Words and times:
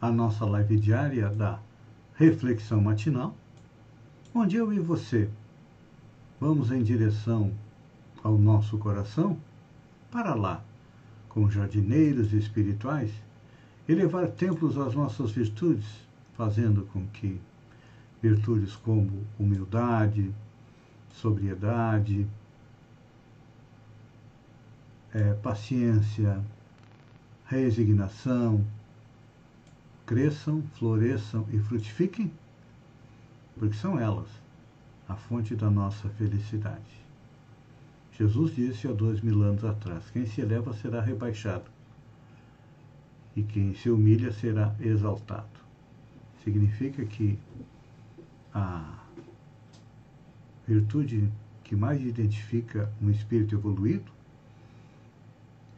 à 0.00 0.10
nossa 0.10 0.44
live 0.44 0.78
diária 0.78 1.28
da 1.28 1.58
Reflexão 2.14 2.80
Matinal, 2.80 3.36
onde 4.34 4.56
eu 4.56 4.72
e 4.72 4.78
você 4.78 5.30
vamos 6.40 6.70
em 6.70 6.82
direção 6.82 7.52
ao 8.22 8.38
nosso 8.38 8.78
coração 8.78 9.38
para 10.10 10.34
lá, 10.34 10.64
como 11.28 11.50
jardineiros 11.50 12.32
espirituais, 12.32 13.10
elevar 13.88 14.28
templos 14.28 14.78
às 14.78 14.94
nossas 14.94 15.30
virtudes, 15.30 15.86
fazendo 16.36 16.86
com 16.92 17.06
que 17.08 17.38
virtudes 18.22 18.74
como 18.76 19.26
humildade, 19.38 20.34
sobriedade, 21.12 22.26
é, 25.12 25.34
paciência, 25.34 26.40
resignação, 27.46 28.64
cresçam, 30.10 30.60
floresçam 30.74 31.46
e 31.52 31.60
frutifiquem, 31.60 32.32
porque 33.56 33.76
são 33.76 33.96
elas 33.96 34.26
a 35.08 35.14
fonte 35.14 35.54
da 35.54 35.70
nossa 35.70 36.08
felicidade. 36.08 37.00
Jesus 38.18 38.56
disse 38.56 38.88
há 38.88 38.92
dois 38.92 39.20
mil 39.20 39.40
anos 39.40 39.64
atrás: 39.64 40.10
quem 40.10 40.26
se 40.26 40.40
eleva 40.40 40.72
será 40.72 41.00
rebaixado, 41.00 41.70
e 43.36 43.44
quem 43.44 43.72
se 43.72 43.88
humilha 43.88 44.32
será 44.32 44.74
exaltado. 44.80 45.46
Significa 46.42 47.04
que 47.04 47.38
a 48.52 48.98
virtude 50.66 51.30
que 51.62 51.76
mais 51.76 52.02
identifica 52.02 52.92
um 53.00 53.10
espírito 53.10 53.54
evoluído 53.54 54.10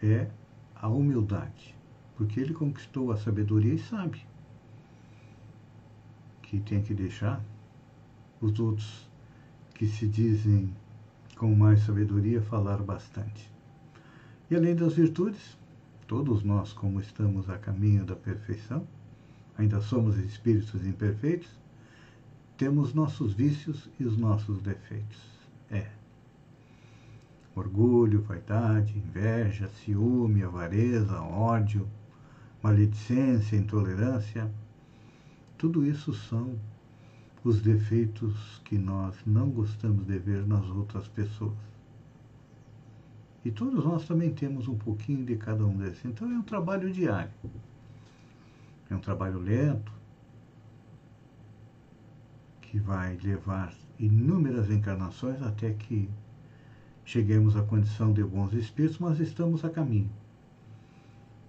é 0.02 0.26
a 0.74 0.88
humildade, 0.88 1.71
porque 2.16 2.40
ele 2.40 2.54
conquistou 2.54 3.10
a 3.10 3.16
sabedoria 3.16 3.74
e 3.74 3.78
sabe 3.78 4.24
que 6.42 6.60
tem 6.60 6.82
que 6.82 6.94
deixar 6.94 7.42
os 8.40 8.58
outros 8.60 9.08
que 9.74 9.86
se 9.86 10.06
dizem 10.06 10.72
com 11.36 11.54
mais 11.54 11.80
sabedoria 11.80 12.42
falar 12.42 12.82
bastante. 12.82 13.50
E 14.50 14.54
além 14.54 14.76
das 14.76 14.94
virtudes, 14.94 15.56
todos 16.06 16.42
nós, 16.42 16.72
como 16.72 17.00
estamos 17.00 17.48
a 17.48 17.56
caminho 17.56 18.04
da 18.04 18.14
perfeição, 18.14 18.86
ainda 19.56 19.80
somos 19.80 20.18
espíritos 20.18 20.86
imperfeitos, 20.86 21.48
temos 22.56 22.92
nossos 22.92 23.32
vícios 23.32 23.88
e 23.98 24.04
os 24.04 24.16
nossos 24.16 24.60
defeitos. 24.60 25.20
É 25.70 25.90
orgulho, 27.54 28.22
vaidade, 28.22 28.96
inveja, 28.96 29.68
ciúme, 29.68 30.42
avareza, 30.42 31.20
ódio, 31.20 31.88
maledicência, 32.62 33.56
intolerância. 33.56 34.50
Tudo 35.58 35.84
isso 35.84 36.14
são 36.14 36.58
os 37.44 37.60
defeitos 37.60 38.60
que 38.64 38.78
nós 38.78 39.16
não 39.26 39.50
gostamos 39.50 40.06
de 40.06 40.18
ver 40.18 40.46
nas 40.46 40.64
outras 40.66 41.08
pessoas. 41.08 41.56
E 43.44 43.50
todos 43.50 43.84
nós 43.84 44.06
também 44.06 44.32
temos 44.32 44.68
um 44.68 44.78
pouquinho 44.78 45.24
de 45.24 45.36
cada 45.36 45.66
um 45.66 45.76
desses. 45.76 46.04
Então 46.04 46.30
é 46.30 46.38
um 46.38 46.42
trabalho 46.42 46.92
diário. 46.92 47.32
É 48.88 48.94
um 48.94 49.00
trabalho 49.00 49.40
lento, 49.40 49.92
que 52.60 52.78
vai 52.78 53.16
levar 53.16 53.74
inúmeras 53.98 54.70
encarnações 54.70 55.42
até 55.42 55.72
que 55.72 56.08
cheguemos 57.04 57.56
à 57.56 57.62
condição 57.62 58.12
de 58.12 58.22
bons 58.22 58.52
espíritos, 58.54 58.98
mas 58.98 59.20
estamos 59.20 59.64
a 59.64 59.70
caminho. 59.70 60.10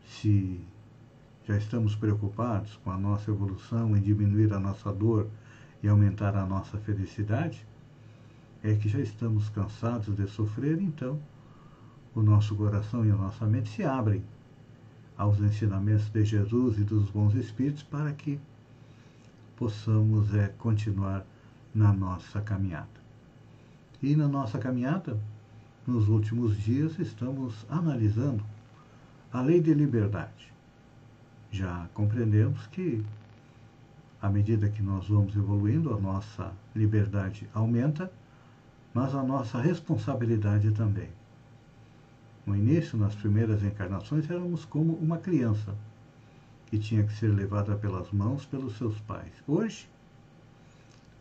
Se 0.06 0.60
já 1.46 1.58
estamos 1.58 1.96
preocupados 1.96 2.78
com 2.84 2.92
a 2.92 2.98
nossa 2.98 3.30
evolução, 3.30 3.96
em 3.96 4.02
diminuir 4.02 4.54
a 4.54 4.60
nossa 4.60 4.94
dor 4.94 5.28
e 5.82 5.88
aumentar 5.88 6.36
a 6.36 6.46
nossa 6.46 6.78
felicidade, 6.78 7.66
é 8.64 8.74
que 8.74 8.88
já 8.88 9.00
estamos 9.00 9.50
cansados 9.50 10.16
de 10.16 10.26
sofrer, 10.28 10.82
então 10.82 11.20
o 12.16 12.22
nosso 12.22 12.56
coração 12.56 13.06
e 13.06 13.12
a 13.12 13.16
nossa 13.16 13.46
mente 13.46 13.70
se 13.70 13.84
abrem 13.84 14.24
aos 15.18 15.40
ensinamentos 15.40 16.10
de 16.10 16.24
Jesus 16.24 16.78
e 16.78 16.84
dos 16.84 17.10
bons 17.10 17.36
espíritos 17.36 17.84
para 17.84 18.14
que 18.14 18.40
possamos 19.58 20.34
é, 20.34 20.48
continuar 20.58 21.26
na 21.76 21.92
nossa 21.92 22.40
caminhada. 22.40 23.04
E 24.02 24.16
na 24.16 24.28
nossa 24.28 24.58
caminhada, 24.58 25.20
nos 25.86 26.08
últimos 26.08 26.58
dias 26.58 26.98
estamos 27.00 27.66
analisando 27.70 28.44
a 29.32 29.42
lei 29.42 29.60
de 29.60 29.74
liberdade. 29.74 30.53
Já 31.54 31.88
compreendemos 31.94 32.66
que, 32.68 33.06
à 34.20 34.28
medida 34.28 34.68
que 34.70 34.82
nós 34.82 35.08
vamos 35.08 35.36
evoluindo, 35.36 35.94
a 35.94 36.00
nossa 36.00 36.52
liberdade 36.76 37.48
aumenta, 37.54 38.12
mas 38.92 39.14
a 39.14 39.22
nossa 39.22 39.62
responsabilidade 39.62 40.72
também. 40.72 41.10
No 42.44 42.56
início, 42.56 42.98
nas 42.98 43.14
primeiras 43.14 43.64
encarnações, 43.64 44.28
éramos 44.28 44.66
como 44.66 44.94
uma 44.94 45.20
criança 45.20 45.76
que 46.66 46.80
tinha 46.80 47.04
que 47.04 47.14
ser 47.14 47.28
levada 47.28 47.76
pelas 47.76 48.12
mãos 48.12 48.48
pelos 48.48 48.76
seus 48.76 49.00
pais. 49.02 49.32
Hoje, 49.48 49.88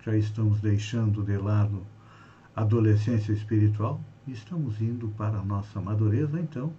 já 0.02 0.16
estamos 0.16 0.62
deixando 0.62 1.22
de 1.22 1.36
lado 1.36 1.86
a 2.56 2.62
adolescência 2.62 3.32
espiritual 3.32 4.00
estamos 4.26 4.80
indo 4.80 5.08
para 5.08 5.40
a 5.40 5.44
nossa 5.44 5.78
madureza, 5.78 6.40
então, 6.40 6.72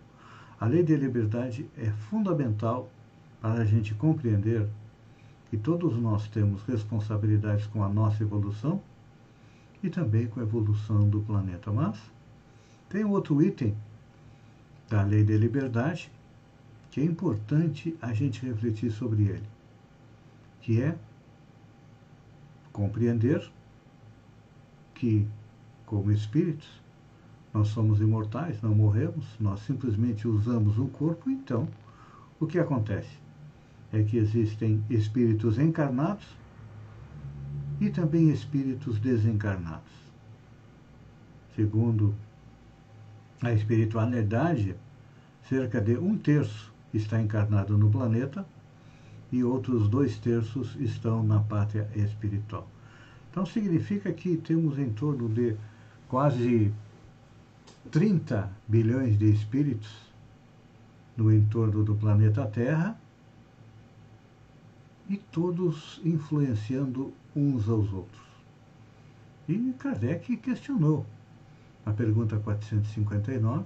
a 0.60 0.66
lei 0.66 0.82
da 0.82 0.96
liberdade 0.96 1.70
é 1.78 1.92
fundamental 2.10 2.90
para 3.44 3.62
a 3.62 3.66
gente 3.66 3.94
compreender 3.94 4.70
que 5.50 5.58
todos 5.58 5.98
nós 5.98 6.30
temos 6.30 6.64
responsabilidades 6.64 7.68
com 7.68 7.84
a 7.84 7.90
nossa 7.90 8.24
evolução 8.24 8.82
e 9.84 9.90
também 9.90 10.28
com 10.28 10.40
a 10.40 10.44
evolução 10.44 11.10
do 11.10 11.20
planeta. 11.20 11.70
Mas 11.70 12.00
tem 12.88 13.04
outro 13.04 13.42
item 13.42 13.76
da 14.90 15.04
lei 15.04 15.26
da 15.26 15.34
liberdade 15.34 16.10
que 16.90 17.02
é 17.02 17.04
importante 17.04 17.98
a 18.02 18.14
gente 18.14 18.46
refletir 18.46 18.90
sobre 18.92 19.24
ele, 19.24 19.48
que 20.62 20.82
é 20.82 20.98
compreender 22.72 23.52
que, 24.96 25.28
como 25.86 26.14
espíritos, 26.14 26.82
nós 27.54 27.68
somos 27.68 28.00
imortais, 28.00 28.62
não 28.62 28.74
morremos, 28.74 29.26
nós 29.38 29.60
simplesmente 29.60 30.30
usamos 30.30 30.78
o 30.78 30.88
corpo, 30.88 31.30
então 31.30 31.68
o 32.40 32.48
que 32.48 32.58
acontece? 32.58 33.23
É 33.94 34.04
que 34.04 34.18
existem 34.18 34.84
espíritos 34.90 35.58
encarnados 35.58 36.26
e 37.80 37.90
também 37.90 38.30
espíritos 38.30 39.00
desencarnados. 39.00 39.94
Segundo 41.56 42.14
a 43.42 43.54
espiritualidade, 43.54 44.76
cerca 45.48 45.80
de 45.80 45.96
um 45.98 46.18
terço 46.18 46.74
está 46.94 47.22
encarnado 47.22 47.78
no 47.78 47.90
planeta 47.90 48.46
e 49.32 49.44
outros 49.44 49.88
dois 49.88 50.18
terços 50.18 50.76
estão 50.80 51.24
na 51.24 51.40
pátria 51.40 51.88
espiritual. 51.96 52.68
Então 53.30 53.46
significa 53.46 54.12
que 54.12 54.38
temos 54.38 54.78
em 54.78 54.92
torno 54.92 55.28
de 55.30 55.56
quase 56.08 56.72
30 57.92 58.50
bilhões 58.68 59.18
de 59.18 59.32
espíritos 59.32 59.92
no 61.18 61.32
entorno 61.32 61.84
do 61.84 61.96
planeta 61.96 62.46
Terra 62.46 62.98
e 65.10 65.18
todos 65.18 66.00
influenciando 66.04 67.14
uns 67.36 67.68
aos 67.68 67.92
outros. 67.92 68.22
E 69.48 69.74
Kardec 69.78 70.38
questionou 70.38 71.06
a 71.86 71.92
pergunta 71.92 72.38
459: 72.38 73.66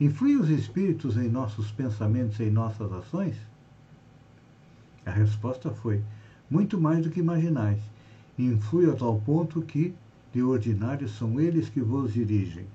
Influem 0.00 0.36
os 0.36 0.48
espíritos 0.48 1.16
em 1.16 1.28
nossos 1.28 1.70
pensamentos 1.70 2.40
e 2.40 2.44
em 2.44 2.50
nossas 2.50 2.92
ações? 2.92 3.36
A 5.06 5.10
resposta 5.10 5.70
foi: 5.70 6.02
muito 6.50 6.80
mais 6.80 7.04
do 7.04 7.10
que 7.10 7.20
imaginais. 7.20 7.80
Influi 8.38 8.90
a 8.90 8.94
tal 8.94 9.20
ponto 9.20 9.62
que, 9.62 9.94
de 10.32 10.42
ordinário, 10.42 11.08
são 11.08 11.40
eles 11.40 11.68
que 11.68 11.80
vos 11.80 12.12
dirigem 12.12 12.66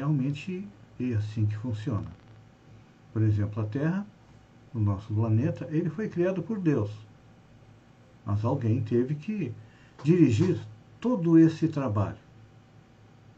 realmente 0.00 0.66
é 0.98 1.12
assim 1.12 1.44
que 1.44 1.56
funciona. 1.56 2.10
Por 3.12 3.20
exemplo, 3.22 3.62
a 3.62 3.66
Terra 3.66 4.06
no 4.72 4.80
nosso 4.80 5.12
planeta, 5.12 5.68
ele 5.70 5.90
foi 5.90 6.08
criado 6.08 6.42
por 6.42 6.58
Deus. 6.58 6.90
Mas 8.24 8.44
alguém 8.44 8.80
teve 8.82 9.14
que 9.14 9.52
dirigir 10.04 10.58
todo 11.00 11.38
esse 11.38 11.68
trabalho. 11.68 12.18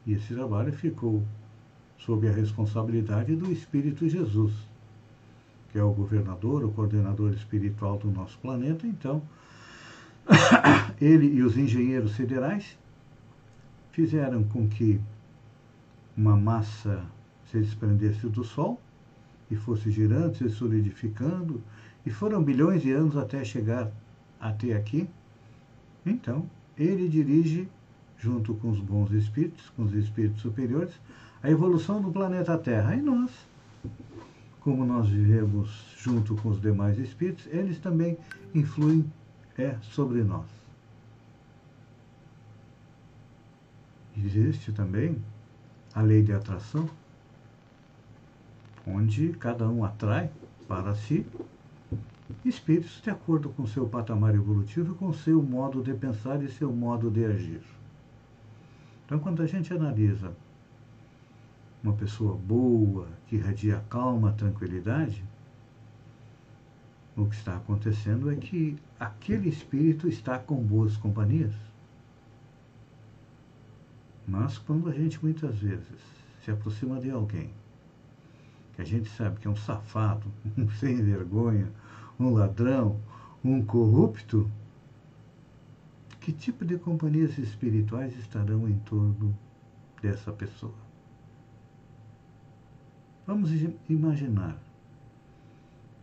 E 0.07 0.13
esse 0.13 0.35
trabalho 0.35 0.73
ficou 0.73 1.23
sob 1.99 2.29
a 2.29 2.33
responsabilidade 2.33 3.37
do 3.37 3.51
Espírito 3.51 4.09
Jesus, 4.09 4.53
que 5.71 5.79
é 5.79 5.83
o 5.83 5.93
governador, 5.93 6.65
o 6.65 6.73
coordenador 6.73 7.33
espiritual 7.33 7.97
do 7.97 8.11
nosso 8.11 8.39
planeta. 8.39 8.87
Então, 8.87 9.23
ele 11.01 11.27
e 11.27 11.43
os 11.43 11.57
engenheiros 11.57 12.17
federais 12.17 12.77
fizeram 13.93 14.43
com 14.45 14.69
que 14.69 15.01
uma 16.17 16.37
massa 16.37 17.05
se 17.51 17.61
desprendesse 17.61 18.29
do 18.29 18.45
Sol 18.45 18.81
e 19.53 19.57
fosse 19.57 19.91
girando, 19.91 20.37
se 20.37 20.49
solidificando, 20.49 21.63
e 22.07 22.11
foram 22.11 22.43
bilhões 22.43 22.83
de 22.83 22.91
anos 22.91 23.17
até 23.17 23.45
chegar 23.45 23.93
até 24.41 24.75
aqui. 24.75 25.09
Então, 26.05 26.49
ele 26.77 27.09
dirige, 27.09 27.69
junto 28.19 28.55
com 28.55 28.71
os 28.71 28.81
bons 28.81 29.13
espíritos, 29.13 29.71
com 29.77 29.85
os 29.85 29.93
espíritos 29.93 30.41
superiores, 30.41 30.99
a 31.43 31.51
evolução 31.51 32.01
do 32.01 32.11
planeta 32.11 32.57
Terra. 32.57 32.97
E 32.97 33.03
nós, 33.03 33.31
como 34.61 34.85
nós 34.85 35.09
vivemos 35.09 35.95
junto 35.99 36.35
com 36.37 36.49
os 36.49 36.61
demais 36.61 36.99
espíritos, 36.99 37.47
eles 37.49 37.79
também 37.79 38.17
influem 38.55 39.05
é, 39.59 39.77
sobre 39.83 40.23
nós. 40.23 40.47
Existe 44.17 44.73
também 44.73 45.17
a 45.95 46.01
lei 46.01 46.23
de 46.23 46.33
atração, 46.33 46.89
onde 48.87 49.31
cada 49.35 49.69
um 49.69 49.85
atrai 49.85 50.31
para 50.67 50.95
si 50.95 51.27
espíritos 52.45 53.01
de 53.03 53.11
acordo 53.11 53.51
com 53.51 53.67
seu 53.67 53.87
patamar 53.87 54.35
evolutivo 54.35 54.95
e 54.95 54.97
com 54.97 55.13
seu 55.13 55.43
modo 55.43 55.83
de 55.83 55.93
pensar 55.95 56.43
e 56.43 56.49
seu 56.49 56.73
modo 56.73 57.11
de 57.11 57.25
agir. 57.25 57.63
Então, 59.05 59.19
quando 59.19 59.43
a 59.43 59.47
gente 59.47 59.73
analisa 59.73 60.33
uma 61.83 61.93
pessoa 61.93 62.37
boa, 62.37 63.09
que 63.27 63.37
irradia 63.37 63.85
calma, 63.91 64.33
tranquilidade, 64.33 65.23
o 67.17 67.27
que 67.27 67.35
está 67.35 67.57
acontecendo 67.57 68.31
é 68.31 68.37
que 68.37 68.79
aquele 68.99 69.49
espírito 69.49 70.09
está 70.09 70.39
com 70.39 70.57
boas 70.57 70.97
companhias. 70.97 71.53
Mas 74.27 74.57
quando 74.57 74.89
a 74.89 74.93
gente 74.93 75.23
muitas 75.23 75.59
vezes 75.59 76.01
se 76.43 76.51
aproxima 76.51 76.99
de 77.01 77.11
alguém 77.11 77.51
que 78.75 78.83
a 78.83 78.85
gente 78.85 79.09
sabe 79.11 79.39
que 79.41 79.47
é 79.47 79.51
um 79.51 79.57
safado, 79.57 80.27
um 80.57 80.69
sem 80.71 80.97
vergonha, 81.03 81.71
um 82.19 82.31
ladrão, 82.31 83.01
um 83.45 83.65
corrupto, 83.65 84.51
que 86.21 86.33
tipo 86.33 86.65
de 86.65 86.79
companhias 86.79 87.37
espirituais 87.39 88.17
estarão 88.17 88.69
em 88.69 88.79
torno 88.81 89.37
dessa 90.01 90.33
pessoa? 90.33 90.75
Vamos 93.27 93.51
imaginar 93.89 94.57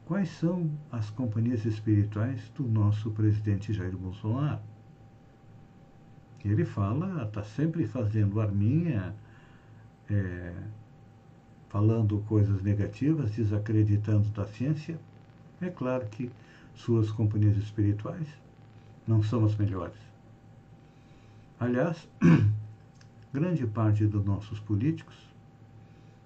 quais 0.05 0.29
são 0.29 0.71
as 0.91 1.09
companhias 1.11 1.65
espirituais 1.65 2.49
do 2.55 2.63
nosso 2.63 3.11
presidente 3.11 3.71
Jair 3.71 3.95
Bolsonaro. 3.95 4.59
Ele 6.43 6.65
fala, 6.65 7.23
está 7.23 7.43
sempre 7.43 7.85
fazendo 7.87 8.41
arminha, 8.41 9.13
é, 10.09 10.53
falando 11.69 12.23
coisas 12.27 12.61
negativas, 12.61 13.31
desacreditando 13.31 14.27
da 14.29 14.45
ciência. 14.45 14.99
É 15.61 15.69
claro 15.69 16.05
que 16.07 16.31
suas 16.75 17.11
companhias 17.11 17.57
espirituais 17.57 18.27
não 19.07 19.23
são 19.23 19.45
as 19.45 19.55
melhores. 19.55 19.97
Aliás, 21.59 22.07
grande 23.33 23.65
parte 23.67 24.05
dos 24.05 24.25
nossos 24.25 24.59
políticos 24.59 25.15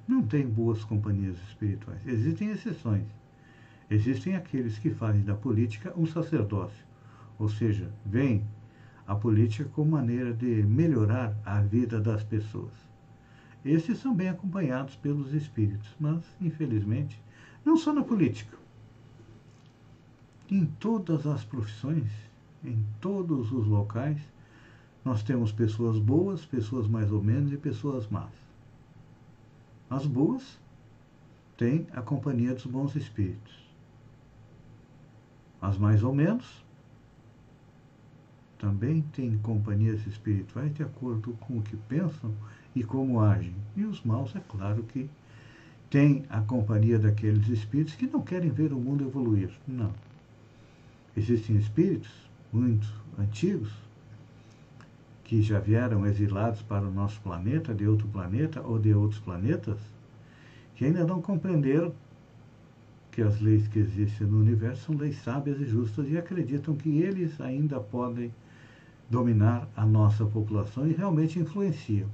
não 0.08 0.22
tem 0.22 0.48
boas 0.48 0.84
companhias 0.84 1.38
espirituais. 1.50 2.06
Existem 2.06 2.50
exceções. 2.50 3.06
Existem 3.90 4.36
aqueles 4.36 4.78
que 4.78 4.90
fazem 4.90 5.22
da 5.24 5.36
política 5.36 5.94
um 5.98 6.06
sacerdócio, 6.06 6.86
ou 7.38 7.50
seja, 7.50 7.92
veem 8.06 8.46
a 9.06 9.16
política 9.16 9.70
como 9.74 9.92
maneira 9.92 10.34
de 10.34 10.64
melhorar 10.64 11.36
a 11.46 11.62
vida 11.62 12.00
das 12.00 12.24
pessoas. 12.24 12.72
Esses 13.66 14.00
são 14.00 14.14
bem 14.14 14.30
acompanhados 14.30 14.96
pelos 14.96 15.34
espíritos, 15.34 15.90
mas, 16.00 16.24
infelizmente, 16.42 17.22
não 17.64 17.78
só 17.78 17.94
na 17.94 18.04
política. 18.04 18.58
Em 20.50 20.66
todas 20.66 21.26
as 21.26 21.46
profissões, 21.46 22.12
em 22.64 22.86
todos 23.00 23.52
os 23.52 23.66
locais, 23.66 24.20
nós 25.04 25.24
temos 25.24 25.52
pessoas 25.52 25.98
boas, 25.98 26.46
pessoas 26.46 26.88
mais 26.88 27.12
ou 27.12 27.22
menos 27.22 27.52
e 27.54 27.58
pessoas 27.58 28.08
más. 28.08 28.32
As 29.90 30.06
boas 30.06 30.60
têm 31.58 31.88
a 31.94 32.02
companhia 32.02 32.54
dos 32.54 32.66
bons 32.66 32.96
espíritos. 32.96 33.64
As 35.62 35.78
mais 35.78 36.04
ou 36.04 36.14
menos 36.14 36.66
também 38.58 39.02
têm 39.14 39.38
companhias 39.38 40.06
espirituais 40.08 40.74
de 40.74 40.84
acordo 40.84 41.34
com 41.34 41.58
o 41.58 41.62
que 41.62 41.76
pensam 41.76 42.34
e 42.76 42.84
como 42.84 43.20
agem. 43.20 43.54
E 43.76 43.84
os 43.84 44.04
maus, 44.04 44.36
é 44.36 44.42
claro 44.48 44.84
que 44.84 45.10
têm 45.90 46.24
a 46.30 46.42
companhia 46.42 46.98
daqueles 46.98 47.48
espíritos 47.48 47.96
que 47.96 48.08
não 48.08 48.22
querem 48.22 48.50
ver 48.50 48.74
o 48.74 48.80
mundo 48.80 49.04
evoluir. 49.04 49.52
Não. 49.68 49.94
Existem 51.16 51.56
espíritos 51.56 52.12
muito 52.52 52.88
antigos 53.20 53.72
que 55.24 55.42
já 55.42 55.60
vieram 55.60 56.06
exilados 56.06 56.62
para 56.62 56.86
o 56.86 56.92
nosso 56.92 57.20
planeta, 57.22 57.74
de 57.74 57.88
outro 57.88 58.08
planeta 58.08 58.62
ou 58.62 58.78
de 58.78 58.94
outros 58.94 59.20
planetas, 59.20 59.80
que 60.76 60.86
ainda 60.86 61.06
não 61.06 61.22
compreenderam 61.22 61.94
que 63.12 63.22
as 63.22 63.40
leis 63.40 63.68
que 63.68 63.80
existem 63.80 64.28
no 64.28 64.40
universo 64.40 64.86
são 64.86 64.96
leis 64.96 65.18
sábias 65.18 65.62
e 65.62 65.66
justas 65.66 66.10
e 66.10 66.18
acreditam 66.18 66.76
que 66.76 66.98
eles 66.98 67.40
ainda 67.40 67.80
podem 67.80 68.34
dominar 69.10 69.68
a 69.76 69.86
nossa 69.86 70.26
população 70.26 70.88
e 70.88 70.94
realmente 70.94 71.40
influenciam. 71.40 72.10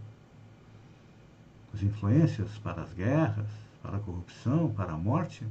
As 1.74 1.84
influências 1.84 2.58
para 2.64 2.82
as 2.82 2.94
guerras, 2.94 3.48
para 3.82 3.98
a 3.98 4.00
corrupção, 4.00 4.72
para 4.72 4.94
a 4.94 4.98
morte, 4.98 5.46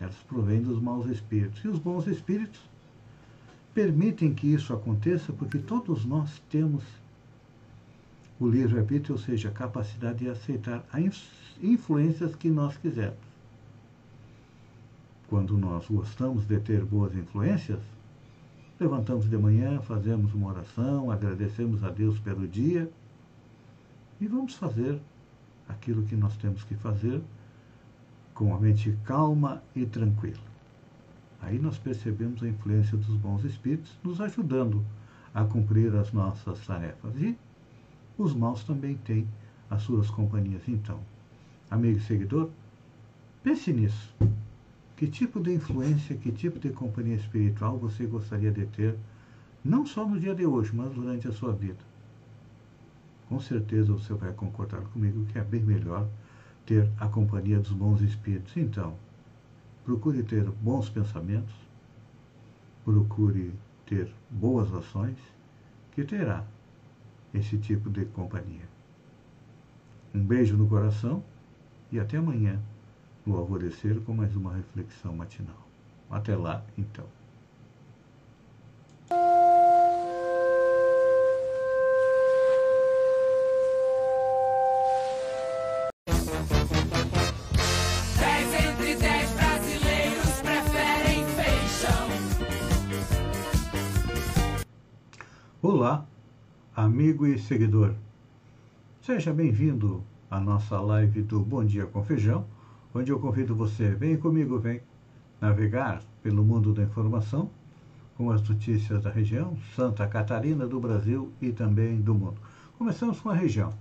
elas 0.00 0.16
provêm 0.28 0.62
dos 0.62 0.80
maus 0.80 1.06
espíritos. 1.06 1.64
E 1.64 1.68
os 1.68 1.78
bons 1.78 2.06
espíritos 2.06 2.60
permitem 3.74 4.34
que 4.34 4.52
isso 4.52 4.72
aconteça 4.72 5.32
porque 5.32 5.58
todos 5.58 6.04
nós 6.04 6.42
temos 6.50 6.82
o 8.38 8.48
livre-arbítrio, 8.48 9.14
ou 9.14 9.20
seja, 9.20 9.48
a 9.48 9.52
capacidade 9.52 10.18
de 10.18 10.28
aceitar 10.28 10.84
as 10.92 11.26
influências 11.62 12.34
que 12.34 12.50
nós 12.50 12.76
quisermos. 12.76 13.18
Quando 15.28 15.56
nós 15.56 15.86
gostamos 15.86 16.46
de 16.46 16.58
ter 16.60 16.84
boas 16.84 17.14
influências, 17.14 17.80
levantamos 18.78 19.28
de 19.28 19.36
manhã, 19.36 19.80
fazemos 19.80 20.34
uma 20.34 20.48
oração, 20.48 21.10
agradecemos 21.10 21.82
a 21.82 21.90
Deus 21.90 22.18
pelo 22.18 22.46
dia 22.46 22.90
e 24.20 24.26
vamos 24.26 24.54
fazer 24.54 25.00
aquilo 25.68 26.02
que 26.04 26.16
nós 26.16 26.36
temos 26.36 26.64
que 26.64 26.74
fazer 26.74 27.22
com 28.34 28.54
a 28.54 28.60
mente 28.60 28.96
calma 29.04 29.62
e 29.74 29.86
tranquila. 29.86 30.36
Aí 31.40 31.58
nós 31.58 31.78
percebemos 31.78 32.42
a 32.42 32.48
influência 32.48 32.96
dos 32.96 33.16
bons 33.16 33.44
espíritos 33.44 33.96
nos 34.02 34.20
ajudando 34.20 34.84
a 35.34 35.44
cumprir 35.44 35.94
as 35.94 36.12
nossas 36.12 36.64
tarefas. 36.66 37.14
E 37.16 37.36
os 38.18 38.34
maus 38.34 38.64
também 38.64 38.96
têm 38.96 39.26
as 39.70 39.82
suas 39.82 40.10
companhias. 40.10 40.62
Então, 40.66 40.98
amigo 41.70 41.98
e 41.98 42.02
seguidor, 42.02 42.50
pense 43.42 43.72
nisso. 43.72 44.14
Que 44.96 45.06
tipo 45.06 45.40
de 45.40 45.52
influência, 45.52 46.16
que 46.16 46.32
tipo 46.32 46.58
de 46.58 46.70
companhia 46.70 47.16
espiritual 47.16 47.76
você 47.76 48.06
gostaria 48.06 48.50
de 48.50 48.64
ter, 48.66 48.96
não 49.62 49.84
só 49.84 50.06
no 50.06 50.18
dia 50.18 50.34
de 50.34 50.46
hoje, 50.46 50.74
mas 50.74 50.90
durante 50.92 51.28
a 51.28 51.32
sua 51.32 51.52
vida? 51.52 51.95
Com 53.28 53.40
certeza 53.40 53.92
você 53.92 54.14
vai 54.14 54.32
concordar 54.32 54.82
comigo 54.82 55.24
que 55.26 55.38
é 55.38 55.42
bem 55.42 55.62
melhor 55.62 56.08
ter 56.64 56.90
a 56.98 57.08
companhia 57.08 57.58
dos 57.58 57.72
bons 57.72 58.00
espíritos. 58.00 58.56
Então, 58.56 58.96
procure 59.84 60.22
ter 60.22 60.44
bons 60.44 60.88
pensamentos, 60.88 61.54
procure 62.84 63.52
ter 63.84 64.12
boas 64.30 64.72
ações, 64.72 65.18
que 65.92 66.04
terá 66.04 66.44
esse 67.32 67.58
tipo 67.58 67.88
de 67.90 68.04
companhia. 68.06 68.68
Um 70.14 70.24
beijo 70.24 70.56
no 70.56 70.68
coração 70.68 71.22
e 71.90 71.98
até 72.00 72.16
amanhã, 72.16 72.60
no 73.24 73.36
alvorecer, 73.36 74.00
com 74.02 74.14
mais 74.14 74.34
uma 74.36 74.54
reflexão 74.54 75.14
matinal. 75.14 75.66
Até 76.10 76.36
lá, 76.36 76.64
então. 76.76 77.15
Amigo 97.06 97.24
e 97.24 97.38
seguidor. 97.38 97.94
Seja 99.00 99.32
bem-vindo 99.32 100.02
à 100.28 100.40
nossa 100.40 100.80
live 100.80 101.22
do 101.22 101.38
Bom 101.38 101.64
Dia 101.64 101.86
com 101.86 102.02
Feijão, 102.02 102.44
onde 102.92 103.12
eu 103.12 103.20
convido 103.20 103.54
você, 103.54 103.90
vem 103.90 104.16
comigo, 104.16 104.58
vem 104.58 104.82
navegar 105.40 106.02
pelo 106.20 106.44
mundo 106.44 106.74
da 106.74 106.82
informação 106.82 107.48
com 108.16 108.28
as 108.32 108.42
notícias 108.48 109.00
da 109.00 109.08
região, 109.08 109.56
Santa 109.76 110.04
Catarina, 110.08 110.66
do 110.66 110.80
Brasil 110.80 111.30
e 111.40 111.52
também 111.52 112.00
do 112.00 112.12
mundo. 112.12 112.40
Começamos 112.76 113.20
com 113.20 113.30
a 113.30 113.34
região. 113.34 113.72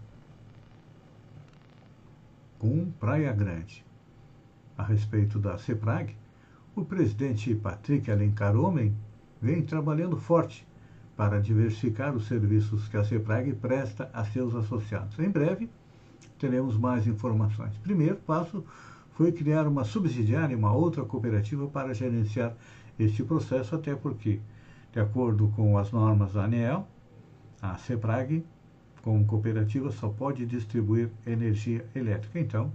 Com 2.59 2.91
Praia 2.99 3.33
Grande. 3.33 3.83
A 4.77 4.83
respeito 4.83 5.39
da 5.39 5.57
CEPRAG, 5.57 6.15
o 6.75 6.85
presidente 6.85 7.55
Patrick 7.55 8.11
Alencar 8.11 8.55
Homem 8.55 8.95
vem 9.41 9.63
trabalhando 9.63 10.15
forte 10.15 10.63
para 11.15 11.39
diversificar 11.39 12.15
os 12.15 12.27
serviços 12.27 12.87
que 12.87 12.97
a 12.97 13.03
CEPRAG 13.03 13.53
presta 13.53 14.09
a 14.13 14.25
seus 14.25 14.53
associados. 14.53 15.17
Em 15.19 15.29
breve, 15.29 15.69
teremos 16.37 16.77
mais 16.77 17.07
informações. 17.07 17.77
Primeiro 17.77 18.17
passo 18.17 18.63
foi 19.13 19.31
criar 19.31 19.65
uma 19.65 19.85
subsidiária, 19.85 20.57
uma 20.57 20.73
outra 20.73 21.03
cooperativa 21.05 21.67
para 21.67 21.93
gerenciar 21.93 22.53
este 22.99 23.23
processo, 23.23 23.75
até 23.75 23.95
porque, 23.95 24.41
de 24.91 24.99
acordo 24.99 25.47
com 25.55 25.77
as 25.77 25.91
normas 25.91 26.33
da 26.33 26.43
ANEEL, 26.43 26.85
a 27.61 27.77
CEPRAG, 27.77 28.45
como 29.01 29.25
cooperativa, 29.25 29.91
só 29.91 30.09
pode 30.09 30.45
distribuir 30.45 31.09
energia 31.25 31.85
elétrica. 31.95 32.39
Então, 32.39 32.71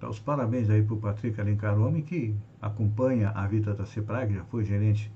dá 0.00 0.08
os 0.08 0.18
parabéns 0.18 0.70
aí 0.70 0.82
para 0.82 0.94
o 0.94 0.98
Patrick 0.98 1.38
Alencar 1.38 1.78
Homem, 1.78 2.02
que 2.02 2.34
acompanha 2.60 3.30
a 3.30 3.46
vida 3.46 3.74
da 3.74 3.84
CEPRAG, 3.84 4.34
já 4.34 4.44
foi 4.44 4.64
gerente 4.64 5.12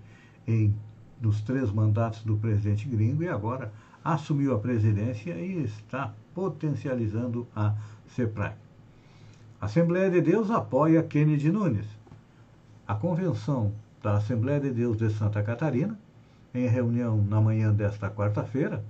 em 0.46 0.74
dos 1.20 1.40
três 1.40 1.70
mandatos 1.70 2.22
do 2.22 2.36
presidente 2.36 2.88
gringo 2.88 3.22
e 3.22 3.28
agora 3.28 3.72
assumiu 4.04 4.54
a 4.54 4.58
presidência 4.58 5.32
e 5.34 5.64
está 5.64 6.14
potencializando 6.34 7.46
a 7.54 7.74
CEPRAG. 8.14 8.54
A 9.60 9.66
Assembleia 9.66 10.10
de 10.10 10.20
Deus 10.20 10.50
apoia 10.50 11.02
Kennedy 11.02 11.50
Nunes. 11.50 11.86
A 12.86 12.94
convenção 12.94 13.72
da 14.02 14.16
Assembleia 14.16 14.60
de 14.60 14.70
Deus 14.70 14.96
de 14.96 15.10
Santa 15.10 15.42
Catarina, 15.42 15.98
em 16.54 16.68
reunião 16.68 17.20
na 17.22 17.40
manhã 17.40 17.72
desta 17.72 18.08
quarta-feira, 18.08 18.84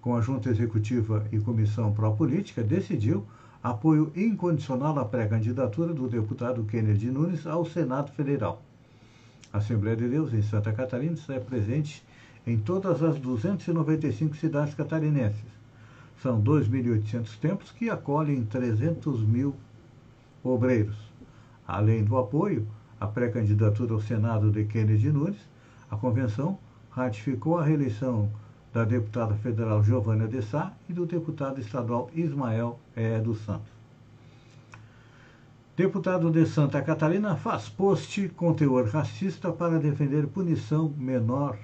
com 0.00 0.16
a 0.16 0.20
Junta 0.20 0.50
Executiva 0.50 1.24
e 1.32 1.38
Comissão 1.38 1.92
Pró-Política, 1.92 2.62
decidiu 2.62 3.26
apoio 3.62 4.12
incondicional 4.14 4.98
à 4.98 5.04
pré-candidatura 5.04 5.94
do 5.94 6.08
deputado 6.08 6.64
Kennedy 6.64 7.10
Nunes 7.10 7.46
ao 7.46 7.64
Senado 7.64 8.12
Federal. 8.12 8.62
A 9.52 9.58
Assembleia 9.58 9.96
de 9.96 10.08
Deus 10.08 10.32
em 10.34 10.42
Santa 10.42 10.72
Catarina 10.72 11.14
está 11.14 11.38
presente 11.40 12.04
em 12.46 12.58
todas 12.58 13.02
as 13.02 13.18
295 13.18 14.36
cidades 14.36 14.74
catarinenses. 14.74 15.58
São 16.22 16.42
2.800 16.42 17.38
templos 17.38 17.70
que 17.70 17.88
acolhem 17.88 18.44
300 18.44 19.22
mil 19.22 19.54
obreiros. 20.42 20.96
Além 21.66 22.04
do 22.04 22.16
apoio 22.16 22.66
à 23.00 23.06
pré-candidatura 23.06 23.94
ao 23.94 24.00
Senado 24.00 24.50
de 24.50 24.64
Kennedy 24.64 25.10
Nunes, 25.10 25.38
a 25.90 25.96
convenção 25.96 26.58
ratificou 26.90 27.58
a 27.58 27.64
reeleição 27.64 28.30
da 28.72 28.84
deputada 28.84 29.34
federal 29.36 29.82
Giovânia 29.82 30.28
de 30.28 30.42
Sá 30.42 30.72
e 30.88 30.92
do 30.92 31.06
deputado 31.06 31.60
estadual 31.60 32.10
Ismael 32.14 32.78
E. 32.96 33.18
dos 33.20 33.40
Santos. 33.44 33.77
Deputado 35.78 36.28
de 36.28 36.44
Santa 36.44 36.82
Catarina 36.82 37.36
faz 37.36 37.68
post 37.68 38.28
com 38.30 38.52
teor 38.52 38.88
racista 38.88 39.52
para 39.52 39.78
defender 39.78 40.26
punição 40.26 40.92
menor. 40.98 41.56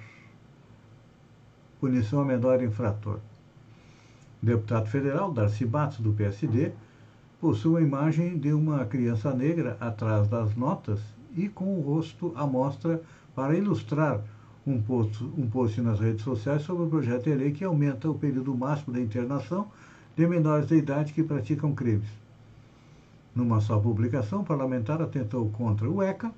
Punição 1.81 2.21
a 2.21 2.23
menor 2.23 2.63
infrator. 2.63 3.19
Deputado 4.41 4.87
federal 4.87 5.33
Darcy 5.33 5.65
Batos, 5.65 5.99
do 5.99 6.13
PSD, 6.13 6.71
possui 7.41 7.71
uma 7.71 7.81
imagem 7.81 8.37
de 8.37 8.53
uma 8.53 8.85
criança 8.85 9.33
negra 9.33 9.75
atrás 9.81 10.29
das 10.29 10.55
notas 10.55 11.01
e 11.35 11.49
com 11.49 11.77
o 11.77 11.81
rosto 11.81 12.31
à 12.37 12.47
mostra 12.47 13.01
para 13.35 13.57
ilustrar 13.57 14.21
um 14.65 14.81
post, 14.81 15.21
um 15.37 15.49
post 15.49 15.81
nas 15.81 15.99
redes 15.99 16.23
sociais 16.23 16.61
sobre 16.61 16.85
o 16.85 16.89
projeto 16.89 17.25
de 17.25 17.35
lei 17.35 17.51
que 17.51 17.65
aumenta 17.65 18.09
o 18.09 18.17
período 18.17 18.55
máximo 18.55 18.93
de 18.93 19.01
internação 19.01 19.67
de 20.15 20.25
menores 20.25 20.69
de 20.69 20.75
idade 20.77 21.11
que 21.11 21.21
praticam 21.21 21.75
crimes. 21.75 22.24
Numa 23.35 23.59
só 23.59 23.77
publicação, 23.77 24.41
o 24.41 24.45
parlamentar 24.45 25.01
atentou 25.01 25.49
contra 25.49 25.89
o 25.89 26.01
ECA, 26.01 26.31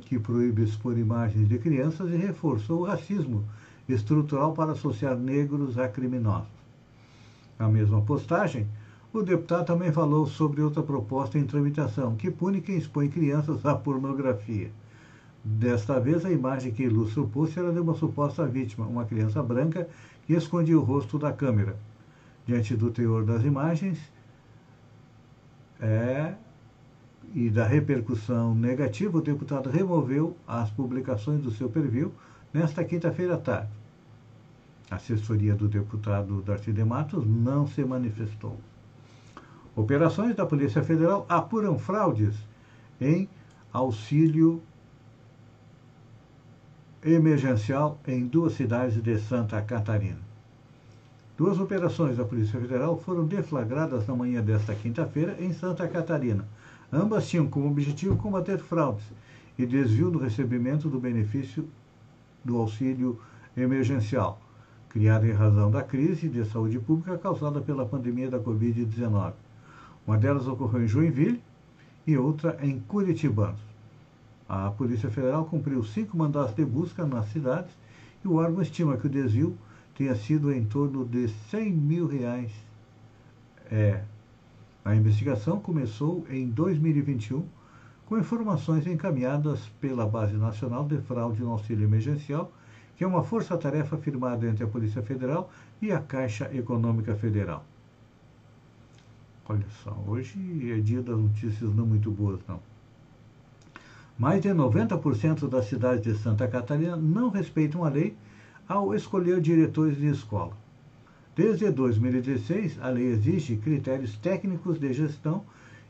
que 0.00 0.18
proíbe 0.18 0.64
expor 0.64 0.98
imagens 0.98 1.48
de 1.48 1.58
crianças 1.58 2.10
e 2.10 2.16
reforçou 2.16 2.80
o 2.80 2.84
racismo 2.84 3.44
estrutural 3.88 4.52
para 4.52 4.72
associar 4.72 5.16
negros 5.16 5.78
a 5.78 5.88
criminosos. 5.88 6.48
Na 7.56 7.68
mesma 7.68 8.02
postagem, 8.02 8.66
o 9.12 9.22
deputado 9.22 9.66
também 9.66 9.92
falou 9.92 10.26
sobre 10.26 10.60
outra 10.60 10.82
proposta 10.82 11.38
em 11.38 11.44
tramitação, 11.44 12.16
que 12.16 12.30
pune 12.30 12.60
quem 12.60 12.76
expõe 12.76 13.08
crianças 13.08 13.64
à 13.64 13.74
pornografia. 13.74 14.70
Desta 15.42 16.00
vez, 16.00 16.24
a 16.24 16.32
imagem 16.32 16.72
que 16.72 16.82
ilustra 16.82 17.22
o 17.22 17.28
post 17.28 17.58
era 17.58 17.72
de 17.72 17.78
uma 17.78 17.94
suposta 17.94 18.44
vítima, 18.44 18.86
uma 18.86 19.04
criança 19.04 19.42
branca 19.42 19.88
que 20.26 20.34
escondia 20.34 20.78
o 20.78 20.82
rosto 20.82 21.18
da 21.18 21.32
câmera. 21.32 21.76
Diante 22.44 22.76
do 22.76 22.90
teor 22.90 23.24
das 23.24 23.44
imagens, 23.44 23.98
é, 25.80 26.34
e 27.34 27.50
da 27.50 27.66
repercussão 27.66 28.54
negativa, 28.54 29.18
o 29.18 29.22
deputado 29.22 29.70
removeu 29.70 30.36
as 30.46 30.70
publicações 30.70 31.42
do 31.42 31.50
seu 31.50 31.68
perfil 31.68 32.12
nesta 32.52 32.84
quinta-feira 32.84 33.34
à 33.34 33.38
tarde. 33.38 33.70
A 34.90 34.96
assessoria 34.96 35.54
do 35.54 35.68
deputado 35.68 36.40
Darcy 36.42 36.72
de 36.72 36.82
Matos 36.82 37.26
não 37.26 37.66
se 37.66 37.84
manifestou. 37.84 38.58
Operações 39.76 40.34
da 40.34 40.46
Polícia 40.46 40.82
Federal 40.82 41.26
apuram 41.28 41.78
fraudes 41.78 42.34
em 43.00 43.28
auxílio 43.72 44.62
emergencial 47.04 47.98
em 48.06 48.26
duas 48.26 48.54
cidades 48.54 49.00
de 49.00 49.18
Santa 49.18 49.60
Catarina. 49.62 50.27
Duas 51.38 51.60
operações 51.60 52.16
da 52.16 52.24
Polícia 52.24 52.58
Federal 52.58 52.98
foram 52.98 53.24
deflagradas 53.24 54.04
na 54.08 54.16
manhã 54.16 54.42
desta 54.42 54.74
quinta-feira 54.74 55.36
em 55.38 55.52
Santa 55.52 55.86
Catarina. 55.86 56.44
Ambas 56.92 57.28
tinham 57.28 57.46
como 57.46 57.68
objetivo 57.68 58.16
combater 58.16 58.58
fraudes 58.58 59.04
e 59.56 59.64
desvio 59.64 60.10
do 60.10 60.18
recebimento 60.18 60.88
do 60.88 60.98
benefício 60.98 61.64
do 62.44 62.56
auxílio 62.56 63.20
emergencial, 63.56 64.40
criado 64.88 65.26
em 65.26 65.32
razão 65.32 65.70
da 65.70 65.80
crise 65.80 66.28
de 66.28 66.44
saúde 66.44 66.80
pública 66.80 67.16
causada 67.16 67.60
pela 67.60 67.86
pandemia 67.86 68.28
da 68.28 68.40
Covid-19. 68.40 69.32
Uma 70.04 70.18
delas 70.18 70.48
ocorreu 70.48 70.82
em 70.82 70.88
Joinville 70.88 71.40
e 72.04 72.18
outra 72.18 72.58
em 72.60 72.80
Curitiba. 72.80 73.54
A 74.48 74.72
Polícia 74.72 75.08
Federal 75.08 75.44
cumpriu 75.44 75.84
cinco 75.84 76.16
mandatos 76.16 76.56
de 76.56 76.64
busca 76.64 77.06
nas 77.06 77.30
cidades 77.30 77.70
e 78.24 78.26
o 78.26 78.34
órgão 78.34 78.60
estima 78.60 78.96
que 78.96 79.06
o 79.06 79.10
desvio 79.10 79.56
tenha 79.98 80.14
sido 80.14 80.52
em 80.52 80.64
torno 80.64 81.04
de 81.04 81.26
100 81.50 81.72
mil 81.72 82.06
reais. 82.06 82.52
É, 83.68 84.00
a 84.84 84.94
investigação 84.94 85.58
começou 85.58 86.24
em 86.30 86.48
2021 86.48 87.44
com 88.06 88.16
informações 88.16 88.86
encaminhadas 88.86 89.68
pela 89.80 90.06
Base 90.06 90.36
Nacional 90.36 90.86
de 90.86 90.98
Fraude 90.98 91.42
no 91.42 91.50
Auxílio 91.50 91.84
Emergencial, 91.84 92.52
que 92.96 93.02
é 93.02 93.06
uma 93.06 93.24
força-tarefa 93.24 93.96
firmada 93.98 94.46
entre 94.46 94.62
a 94.62 94.68
Polícia 94.68 95.02
Federal 95.02 95.50
e 95.82 95.90
a 95.90 95.98
Caixa 95.98 96.48
Econômica 96.54 97.16
Federal. 97.16 97.64
Olha 99.48 99.66
só, 99.82 99.96
hoje 100.06 100.38
é 100.72 100.78
dia 100.78 101.02
das 101.02 101.18
notícias 101.18 101.74
não 101.74 101.84
muito 101.84 102.10
boas, 102.10 102.38
não. 102.46 102.60
Mais 104.16 104.40
de 104.40 104.50
90% 104.50 105.48
das 105.48 105.66
cidades 105.66 106.02
de 106.02 106.14
Santa 106.22 106.46
Catarina 106.46 106.96
não 106.96 107.30
respeitam 107.30 107.84
a 107.84 107.88
lei 107.88 108.16
ao 108.68 108.94
escolher 108.94 109.40
diretores 109.40 109.96
de 109.96 110.08
escola. 110.08 110.52
Desde 111.34 111.70
2016, 111.70 112.78
a 112.82 112.88
lei 112.88 113.06
exige 113.06 113.56
critérios 113.56 114.16
técnicos 114.18 114.78
de 114.78 114.92
gestão 114.92 115.44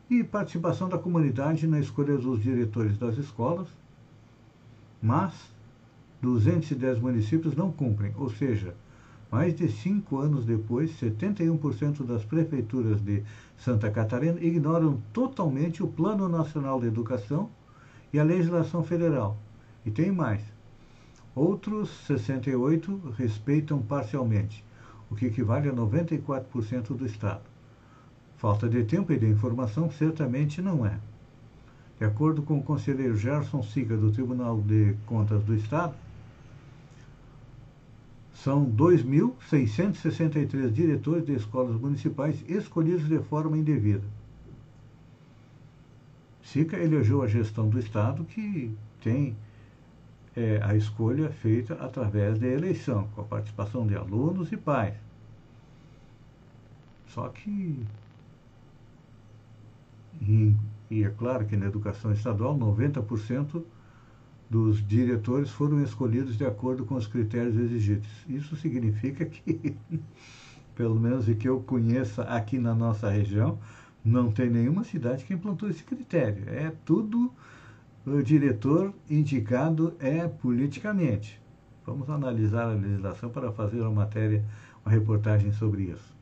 e 0.09 0.23
participação 0.23 0.89
da 0.89 0.97
comunidade 0.97 1.67
na 1.67 1.81
escolha 1.81 2.17
dos 2.17 2.41
diretores 2.41 2.97
das 2.97 3.19
escolas, 3.19 3.69
mas 5.03 5.33
210 6.23 7.01
municípios 7.01 7.57
não 7.57 7.73
cumprem, 7.73 8.13
ou 8.17 8.31
seja, 8.31 8.75
mais 9.31 9.55
de 9.55 9.69
cinco 9.69 10.19
anos 10.19 10.47
depois, 10.47 10.91
71% 11.01 12.05
das 12.05 12.25
prefeituras 12.25 13.01
de 13.01 13.23
Santa 13.59 13.91
Catarina 13.91 14.41
ignoram 14.41 15.03
totalmente 15.13 15.83
o 15.83 15.89
Plano 15.89 16.29
Nacional 16.29 16.81
de 16.81 16.87
Educação 16.87 17.51
e 18.13 18.19
a 18.19 18.25
legislação 18.25 18.83
federal. 18.83 19.37
E 19.85 19.91
tem 19.91 20.11
mais: 20.11 20.43
Outros 21.35 21.91
68 22.07 23.15
respeitam 23.17 23.81
parcialmente, 23.81 24.65
o 25.11 25.15
que 25.15 25.27
equivale 25.27 25.69
a 25.69 25.73
94% 25.73 26.97
do 26.97 27.07
Estado. 27.07 27.43
Falta 28.37 28.69
de 28.69 28.85
tempo 28.85 29.13
e 29.13 29.19
de 29.19 29.27
informação 29.27 29.91
certamente 29.91 30.63
não 30.63 30.87
é. 30.87 30.99
De 31.99 32.05
acordo 32.05 32.43
com 32.43 32.59
o 32.59 32.63
conselheiro 32.63 33.17
Gerson 33.17 33.63
Siga, 33.63 33.97
do 33.97 34.13
Tribunal 34.13 34.61
de 34.61 34.95
Contas 35.07 35.43
do 35.43 35.55
Estado, 35.55 35.95
são 38.33 38.71
2.663 38.71 40.71
diretores 40.71 41.27
de 41.27 41.35
escolas 41.35 41.81
municipais 41.81 42.37
escolhidos 42.49 43.09
de 43.09 43.19
forma 43.19 43.59
indevida. 43.59 44.05
SICA 46.45 46.79
elegeu 46.79 47.21
a 47.21 47.27
gestão 47.27 47.69
do 47.69 47.81
Estado 47.81 48.25
que 48.25 48.73
tem 49.03 49.37
é, 50.39 50.61
a 50.63 50.77
escolha 50.77 51.31
feita 51.31 51.75
através 51.75 52.39
da 52.39 52.47
eleição, 52.47 53.09
com 53.09 53.23
a 53.23 53.25
participação 53.25 53.85
de 53.85 53.97
alunos 53.97 54.53
e 54.53 54.57
pais. 54.57 54.95
Só 57.09 57.29
que, 57.29 57.85
e, 60.23 60.55
e 60.89 61.03
é 61.03 61.11
claro 61.11 61.45
que 61.45 61.57
na 61.57 61.67
educação 61.67 62.13
estadual, 62.13 62.57
90% 62.57 63.65
dos 64.49 64.87
diretores 64.87 65.51
foram 65.51 65.83
escolhidos 65.83 66.39
de 66.39 66.47
acordo 66.47 66.85
com 66.85 66.95
os 66.95 67.09
critérios 67.09 67.57
exigidos. 67.57 68.09
Isso 68.29 68.55
significa 68.57 69.27
que, 69.27 69.77
pelo 70.77 71.01
menos 71.01 71.27
de 71.27 71.35
que 71.35 71.49
eu 71.49 71.61
conheça 71.61 72.23
aqui 72.23 72.61
na 72.61 72.77
nossa 72.77 73.11
região, 73.11 73.59
não 74.05 74.31
tem 74.31 74.49
nenhuma 74.49 74.85
cidade 74.85 75.25
que 75.25 75.35
implantou 75.35 75.69
esse 75.69 75.83
critério. 75.83 76.45
É 76.49 76.73
tudo 76.85 77.33
o 78.17 78.23
diretor 78.23 78.93
indicado 79.09 79.95
é 79.99 80.27
politicamente. 80.27 81.41
Vamos 81.87 82.09
analisar 82.11 82.65
a 82.65 82.75
legislação 82.75 83.31
para 83.31 83.53
fazer 83.53 83.81
uma 83.81 83.91
matéria, 83.91 84.45
uma 84.85 84.93
reportagem 84.93 85.53
sobre 85.53 85.83
isso. 85.85 86.17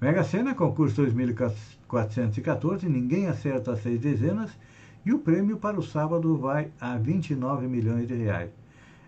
Mega 0.00 0.24
Sena, 0.24 0.54
concurso 0.54 0.96
2414, 0.96 2.88
ninguém 2.88 3.26
acerta 3.26 3.72
as 3.72 3.82
seis 3.82 4.00
dezenas 4.00 4.50
e 5.04 5.12
o 5.12 5.18
prêmio 5.18 5.56
para 5.56 5.78
o 5.78 5.82
sábado 5.82 6.36
vai 6.36 6.70
a 6.80 6.96
29 6.96 7.66
milhões 7.66 8.08
de 8.08 8.14
reais. 8.14 8.50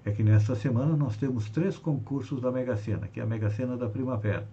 É 0.04 0.10
que 0.10 0.22
nesta 0.22 0.54
semana 0.54 0.96
nós 0.96 1.16
temos 1.16 1.48
três 1.50 1.78
concursos 1.78 2.40
da 2.40 2.50
Mega 2.50 2.76
Sena, 2.76 3.08
que 3.08 3.20
é 3.20 3.22
a 3.22 3.26
Mega 3.26 3.50
Sena 3.50 3.76
da 3.76 3.88
Primavera. 3.88 4.46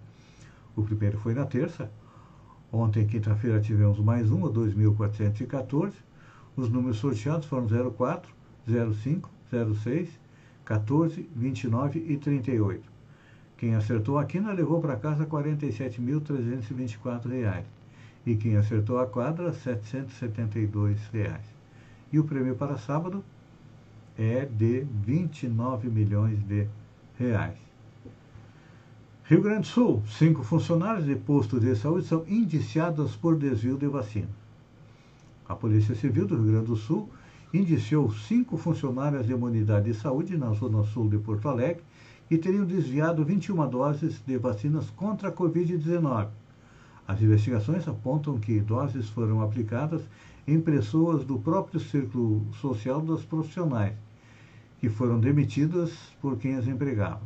O 0.76 0.82
primeiro 0.82 1.18
foi 1.18 1.34
na 1.34 1.44
terça. 1.44 1.90
Ontem, 2.72 3.06
quinta-feira, 3.06 3.60
tivemos 3.60 3.98
mais 3.98 4.30
um, 4.30 4.42
2.414. 4.42 5.92
Os 6.56 6.68
números 6.68 6.98
sorteados 6.98 7.46
foram 7.46 7.68
04, 7.92 8.28
05, 8.66 9.30
06, 9.82 10.08
14, 10.64 11.28
29 11.34 12.04
e 12.08 12.16
38. 12.16 12.82
Quem 13.56 13.74
acertou 13.74 14.18
a 14.18 14.24
quina 14.24 14.52
levou 14.52 14.80
para 14.80 14.94
casa 14.96 15.24
R$ 15.24 15.30
47.324 15.30 17.64
e 18.26 18.36
quem 18.36 18.56
acertou 18.56 18.98
a 18.98 19.06
quadra, 19.06 19.52
772 19.52 20.98
reais. 21.12 21.44
E 22.12 22.18
o 22.18 22.24
prêmio 22.24 22.54
para 22.54 22.78
sábado 22.78 23.24
é 24.18 24.44
de 24.44 24.86
29 25.04 25.88
milhões 25.88 26.42
de 26.44 26.66
reais. 27.18 27.56
Rio 29.24 29.42
Grande 29.42 29.60
do 29.60 29.66
Sul, 29.66 30.02
cinco 30.06 30.42
funcionários 30.42 31.06
de 31.06 31.14
postos 31.14 31.60
de 31.60 31.74
saúde 31.76 32.06
são 32.06 32.24
indiciados 32.26 33.14
por 33.14 33.38
desvio 33.38 33.78
de 33.78 33.86
vacina. 33.86 34.39
A 35.50 35.54
Polícia 35.54 35.94
Civil 35.94 36.26
do 36.26 36.36
Rio 36.36 36.52
Grande 36.52 36.66
do 36.66 36.76
Sul 36.76 37.08
indiciou 37.52 38.10
cinco 38.12 38.56
funcionárias 38.56 39.26
de 39.26 39.34
uma 39.34 39.48
unidade 39.48 39.92
de 39.92 39.98
saúde 39.98 40.36
na 40.36 40.52
zona 40.52 40.84
sul 40.84 41.08
de 41.08 41.18
Porto 41.18 41.48
Alegre 41.48 41.82
que 42.28 42.38
teriam 42.38 42.64
desviado 42.64 43.24
21 43.24 43.68
doses 43.68 44.22
de 44.24 44.38
vacinas 44.38 44.88
contra 44.90 45.28
a 45.28 45.32
Covid-19 45.32 46.28
as 47.10 47.20
investigações 47.20 47.88
apontam 47.88 48.38
que 48.38 48.60
doses 48.60 49.08
foram 49.08 49.42
aplicadas 49.42 50.00
em 50.46 50.60
pessoas 50.60 51.24
do 51.24 51.40
próprio 51.40 51.80
círculo 51.80 52.46
social 52.60 53.00
dos 53.00 53.24
profissionais, 53.24 53.96
que 54.78 54.88
foram 54.88 55.18
demitidas 55.18 55.90
por 56.20 56.38
quem 56.38 56.54
as 56.54 56.68
empregava. 56.68 57.20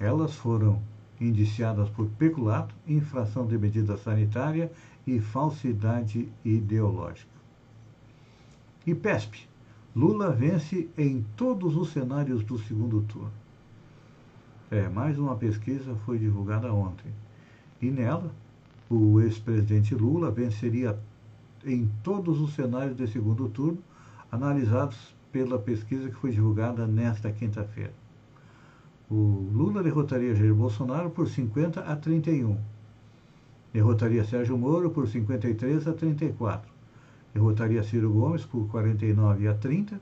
Elas 0.00 0.34
foram 0.34 0.80
indiciadas 1.20 1.90
por 1.90 2.06
peculato, 2.18 2.74
infração 2.88 3.46
de 3.46 3.58
medida 3.58 3.98
sanitária 3.98 4.72
e 5.06 5.20
falsidade 5.20 6.28
ideológica. 6.44 7.30
E 8.86 8.94
PESP. 8.94 9.48
Lula 9.94 10.30
vence 10.30 10.88
em 10.96 11.24
todos 11.36 11.76
os 11.76 11.90
cenários 11.90 12.42
do 12.42 12.58
segundo 12.58 13.02
turno. 13.02 13.32
É, 14.70 14.88
mais 14.88 15.18
uma 15.18 15.36
pesquisa 15.36 15.94
foi 16.06 16.18
divulgada 16.18 16.72
ontem. 16.72 17.12
E 17.80 17.90
nela, 17.90 18.32
o 18.88 19.20
ex-presidente 19.20 19.94
Lula 19.94 20.30
venceria 20.30 20.98
em 21.64 21.90
todos 22.02 22.40
os 22.40 22.54
cenários 22.54 22.96
de 22.96 23.06
segundo 23.06 23.48
turno, 23.48 23.78
analisados 24.30 25.14
pela 25.30 25.58
pesquisa 25.58 26.08
que 26.08 26.16
foi 26.16 26.30
divulgada 26.30 26.86
nesta 26.86 27.30
quinta-feira. 27.30 27.92
O 29.10 29.48
Lula 29.52 29.82
derrotaria 29.82 30.34
Jair 30.34 30.54
Bolsonaro 30.54 31.10
por 31.10 31.28
50 31.28 31.80
a 31.80 31.94
31. 31.94 32.58
Derrotaria 33.72 34.24
Sérgio 34.24 34.58
Moro 34.58 34.90
por 34.90 35.08
53 35.08 35.88
a 35.88 35.92
34. 35.92 36.70
Derrotaria 37.32 37.82
Ciro 37.82 38.12
Gomes 38.12 38.44
por 38.44 38.68
49 38.68 39.48
a 39.48 39.54
30. 39.54 40.00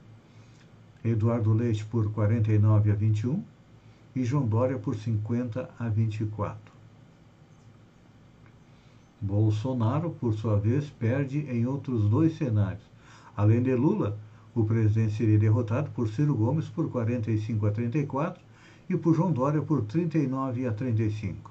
Eduardo 1.05 1.53
Leite 1.53 1.85
por 1.85 2.11
49 2.13 2.91
a 2.91 2.95
21 2.95 3.43
e 4.15 4.25
João 4.25 4.47
Dória 4.47 4.79
por 4.79 4.97
50 4.97 5.71
a 5.79 5.89
24. 5.89 6.59
Bolsonaro, 9.21 10.11
por 10.11 10.35
sua 10.35 10.59
vez, 10.59 10.91
perde 10.91 11.39
em 11.51 11.67
outros 11.67 12.09
dois 12.09 12.37
cenários. 12.37 12.83
Além 13.37 13.63
de 13.63 13.75
Lula, 13.75 14.19
o 14.55 14.65
presidente 14.65 15.15
seria 15.15 15.39
derrotado 15.39 15.91
por 15.91 16.09
Ciro 16.09 16.35
Gomes 16.35 16.69
por 16.69 16.91
45 16.91 17.67
a 17.67 17.71
34 17.71 18.43
e 18.89 18.97
por 18.97 19.15
João 19.15 19.31
Dória 19.31 19.63
por 19.63 19.83
39 19.83 20.67
a 20.67 20.73
35. 20.73 21.50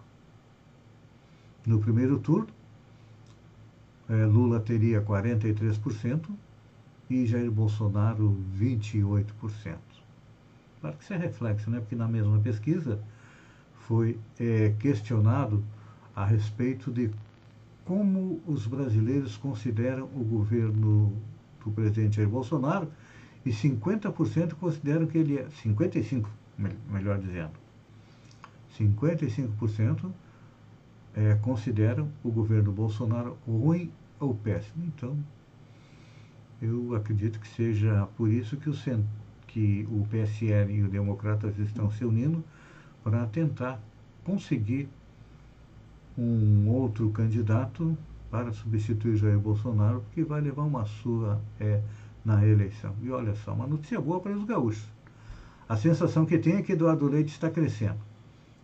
No 1.66 1.80
primeiro 1.80 2.20
turno, 2.20 2.48
eh, 4.10 4.26
Lula 4.26 4.60
teria 4.60 5.02
43% 5.02 6.30
e 7.10 7.26
Jair 7.26 7.52
Bolsonaro 7.52 8.38
28%. 8.58 9.78
Claro 10.80 10.98
que 10.98 11.04
isso 11.04 11.14
é 11.14 11.18
reflexo, 11.18 11.70
né? 11.70 11.80
porque 11.80 11.96
na 11.96 12.08
mesma 12.08 12.40
pesquisa 12.40 13.00
foi 13.88 14.20
é, 14.40 14.74
questionado 14.80 15.64
a 16.16 16.24
respeito 16.26 16.92
de 16.92 17.12
como 17.84 18.40
os 18.46 18.68
brasileiros 18.68 19.36
consideram 19.36 20.06
o 20.06 20.24
governo 20.24 21.12
do 21.64 21.72
presidente 21.72 22.18
Jair 22.18 22.30
Bolsonaro 22.30 22.88
e 23.46 23.50
50% 23.50 24.54
consideram 24.54 25.08
que 25.08 25.18
ele 25.18 25.40
é 25.40 25.50
55, 25.50 26.30
melhor 26.88 27.18
dizendo. 27.18 27.54
55% 28.78 30.12
é, 31.16 31.36
consideram 31.36 32.10
o 32.24 32.32
governo 32.32 32.72
Bolsonaro 32.72 33.38
ruim 33.48 33.92
ou 34.20 34.34
péssimo. 34.36 34.84
Então, 34.86 35.18
eu 36.62 36.94
acredito 36.96 37.40
que 37.40 37.48
seja 37.48 38.08
por 38.18 38.30
isso 38.30 38.58
que 38.58 38.70
o, 38.70 38.74
que 39.48 39.88
o 39.90 40.06
PSL 40.10 40.74
e 40.74 40.84
os 40.84 40.92
democratas 40.92 41.58
estão 41.58 41.90
se 41.90 42.04
unindo 42.06 42.44
para 43.04 43.26
tentar 43.28 43.80
conseguir 44.24 44.90
um 46.18 46.68
outro 46.70 47.10
candidato 47.12 47.98
para 48.30 48.52
substituir 48.52 49.16
Jair 49.16 49.40
Bolsonaro, 49.40 50.02
porque 50.02 50.24
vai 50.24 50.42
levar 50.42 50.64
uma 50.64 50.86
sua 50.86 51.42
é, 51.60 51.82
na 52.24 52.46
eleição. 52.46 52.94
E 53.02 53.10
olha 53.10 53.34
só, 53.36 53.54
uma 53.54 53.66
notícia 53.66 54.00
boa 54.00 54.20
para 54.20 54.34
os 54.34 54.44
gaúchos. 54.44 54.86
A 55.68 55.78
sensação 55.78 56.26
que 56.26 56.38
tem 56.38 56.58
é 56.58 56.62
que 56.62 56.74
Eduardo 56.74 57.08
Leite 57.08 57.32
está 57.32 57.50
crescendo. 57.50 58.09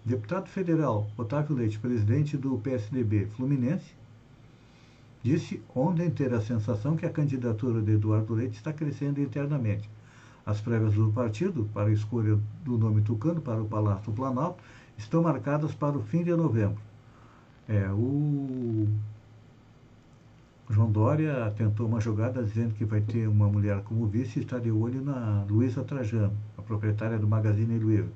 Deputado 0.05 0.47
federal 0.49 1.09
Otávio 1.17 1.55
Leite, 1.55 1.79
presidente 1.79 2.37
do 2.37 2.59
PSDB 2.59 3.25
Fluminense, 3.25 3.95
disse 5.23 5.59
ontem 5.75 6.11
ter 6.11 6.31
a 6.31 6.39
sensação 6.39 6.95
que 6.95 7.07
a 7.07 7.09
candidatura 7.09 7.81
de 7.81 7.93
Eduardo 7.93 8.35
Leite 8.35 8.55
está 8.55 8.71
crescendo 8.71 9.19
internamente. 9.19 9.89
As 10.45 10.61
prévias 10.61 10.93
do 10.93 11.11
partido 11.11 11.67
para 11.73 11.89
a 11.89 11.91
escolha 11.91 12.37
do 12.63 12.77
nome 12.77 13.01
Tucano 13.01 13.41
para 13.41 13.59
o 13.59 13.65
Palácio 13.65 14.13
Planalto 14.13 14.61
estão 14.95 15.23
marcadas 15.23 15.73
para 15.73 15.97
o 15.97 16.03
fim 16.03 16.23
de 16.23 16.35
novembro. 16.35 16.77
É, 17.67 17.89
o 17.89 18.87
João 20.69 20.91
Dória 20.91 21.51
tentou 21.57 21.87
uma 21.87 21.99
jogada 21.99 22.43
dizendo 22.43 22.75
que 22.75 22.85
vai 22.85 23.01
ter 23.01 23.27
uma 23.27 23.49
mulher 23.49 23.81
como 23.81 24.05
vice 24.05 24.37
e 24.37 24.43
está 24.43 24.59
de 24.59 24.69
olho 24.69 25.03
na 25.03 25.43
Luísa 25.49 25.83
Trajano, 25.83 26.37
a 26.55 26.61
proprietária 26.61 27.17
do 27.17 27.27
Magazine 27.27 27.79
Luiza. 27.79 28.11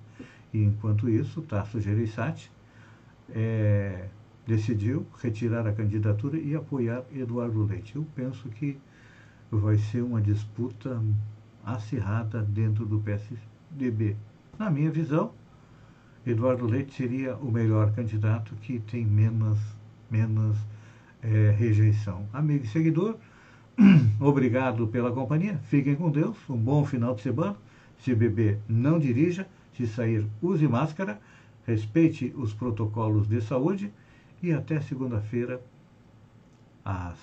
E 0.54 0.64
enquanto 0.64 1.10
isso, 1.10 1.42
Tasso 1.42 1.80
Gereissati 1.80 2.52
é, 3.30 4.08
decidiu 4.46 5.06
retirar 5.22 5.68
a 5.68 5.74
candidatura 5.74 6.38
e 6.38 6.56
apoiar 6.56 7.04
Eduardo 7.14 7.64
Leite. 7.66 7.96
Eu 7.96 8.06
penso 8.16 8.50
que 8.50 8.80
vai 9.52 9.78
ser 9.78 10.02
uma 10.02 10.22
disputa 10.22 11.02
acirrada 11.64 12.42
dentro 12.42 12.86
do 12.86 13.00
PSDB. 13.00 14.16
Na 14.58 14.70
minha 14.70 14.90
visão, 14.90 15.34
Eduardo 16.26 16.66
Leite 16.66 16.94
seria 16.94 17.36
o 17.38 17.52
melhor 17.52 17.92
candidato 17.94 18.56
que 18.56 18.80
tem 18.80 19.06
menos, 19.06 19.58
menos 20.10 20.58
é, 21.22 21.52
rejeição. 21.58 22.28
Amigo 22.34 22.66
e 22.66 22.68
seguidor, 22.68 23.18
obrigado 24.20 24.88
pela 24.88 25.12
companhia. 25.12 25.60
Fiquem 25.64 25.96
com 25.96 26.10
Deus. 26.12 26.38
Um 26.50 26.58
bom 26.58 26.86
final 26.86 27.16
de 27.16 27.22
semana. 27.22 27.56
Se 28.00 28.16
beber, 28.16 28.60
não 28.68 29.00
dirija. 29.00 29.48
Se 29.80 29.88
sair, 29.88 30.28
use 30.42 30.68
máscara, 30.68 31.22
respeite 31.66 32.34
os 32.36 32.54
protocolos 32.54 33.30
de 33.30 33.40
saúde 33.40 33.90
e 34.44 34.52
até 34.52 34.82
segunda-feira, 34.82 35.62
às 36.84 37.18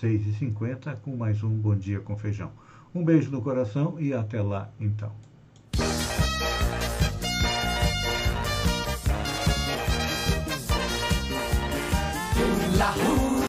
6h50, 0.00 0.96
com 1.00 1.14
mais 1.14 1.42
um 1.42 1.50
Bom 1.50 1.76
Dia 1.76 2.00
com 2.00 2.16
Feijão. 2.16 2.50
Um 2.94 3.04
beijo 3.04 3.30
no 3.30 3.42
coração 3.42 4.00
e 4.00 4.14
até 4.14 4.40
lá 4.40 4.70
então. 4.80 5.12
La 12.78 13.25